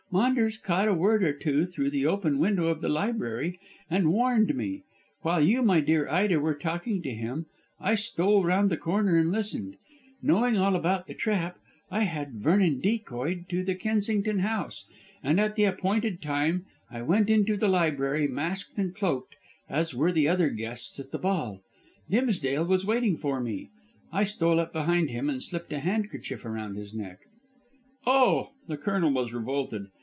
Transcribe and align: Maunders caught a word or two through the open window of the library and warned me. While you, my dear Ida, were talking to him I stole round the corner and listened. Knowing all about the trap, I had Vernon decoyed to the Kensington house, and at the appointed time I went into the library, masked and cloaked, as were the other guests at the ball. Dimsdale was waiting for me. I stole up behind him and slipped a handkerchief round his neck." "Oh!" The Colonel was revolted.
Maunders 0.13 0.57
caught 0.57 0.89
a 0.89 0.93
word 0.93 1.23
or 1.23 1.31
two 1.31 1.65
through 1.65 1.89
the 1.89 2.05
open 2.05 2.37
window 2.37 2.65
of 2.67 2.81
the 2.81 2.89
library 2.89 3.57
and 3.89 4.11
warned 4.11 4.53
me. 4.53 4.83
While 5.21 5.39
you, 5.41 5.61
my 5.61 5.79
dear 5.79 6.05
Ida, 6.09 6.37
were 6.37 6.53
talking 6.53 7.01
to 7.03 7.11
him 7.13 7.45
I 7.79 7.95
stole 7.95 8.43
round 8.43 8.69
the 8.69 8.75
corner 8.75 9.15
and 9.15 9.31
listened. 9.31 9.77
Knowing 10.21 10.57
all 10.57 10.75
about 10.75 11.07
the 11.07 11.13
trap, 11.13 11.57
I 11.89 12.01
had 12.01 12.33
Vernon 12.41 12.81
decoyed 12.81 13.45
to 13.51 13.63
the 13.63 13.73
Kensington 13.73 14.39
house, 14.39 14.85
and 15.23 15.39
at 15.39 15.55
the 15.55 15.63
appointed 15.63 16.21
time 16.21 16.65
I 16.89 17.01
went 17.03 17.29
into 17.29 17.55
the 17.55 17.69
library, 17.69 18.27
masked 18.27 18.77
and 18.77 18.93
cloaked, 18.93 19.37
as 19.69 19.95
were 19.95 20.11
the 20.11 20.27
other 20.27 20.49
guests 20.49 20.99
at 20.99 21.11
the 21.11 21.19
ball. 21.19 21.61
Dimsdale 22.09 22.65
was 22.65 22.85
waiting 22.85 23.15
for 23.15 23.39
me. 23.39 23.69
I 24.11 24.25
stole 24.25 24.59
up 24.59 24.73
behind 24.73 25.09
him 25.09 25.29
and 25.29 25.41
slipped 25.41 25.71
a 25.71 25.79
handkerchief 25.79 26.43
round 26.43 26.75
his 26.75 26.93
neck." 26.93 27.19
"Oh!" 28.05 28.49
The 28.67 28.75
Colonel 28.75 29.11
was 29.11 29.33
revolted. 29.33 29.85